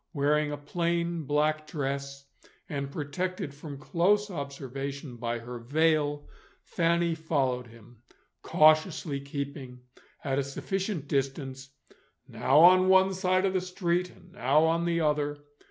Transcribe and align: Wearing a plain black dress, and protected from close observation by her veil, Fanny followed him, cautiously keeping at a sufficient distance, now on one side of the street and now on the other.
Wearing 0.13 0.51
a 0.51 0.57
plain 0.57 1.25
black 1.25 1.67
dress, 1.67 2.25
and 2.67 2.91
protected 2.91 3.53
from 3.53 3.77
close 3.77 4.31
observation 4.31 5.15
by 5.17 5.37
her 5.37 5.59
veil, 5.59 6.27
Fanny 6.63 7.13
followed 7.13 7.67
him, 7.67 8.01
cautiously 8.41 9.19
keeping 9.19 9.79
at 10.23 10.39
a 10.39 10.43
sufficient 10.43 11.07
distance, 11.07 11.69
now 12.27 12.57
on 12.61 12.89
one 12.89 13.13
side 13.13 13.45
of 13.45 13.53
the 13.53 13.61
street 13.61 14.09
and 14.09 14.31
now 14.31 14.63
on 14.63 14.85
the 14.85 14.99
other. 15.01 15.37